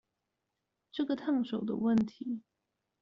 [0.93, 2.41] 這個燙手的問題